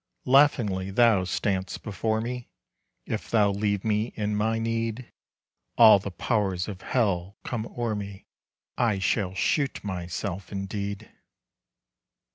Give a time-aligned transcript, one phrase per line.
[0.25, 2.49] Laughingly thou stand'st before me
[3.05, 5.11] If thou leave me in my need,
[5.77, 8.25] All the powers of hell come o'er me,
[8.79, 11.11] I shall shoot myself indeed.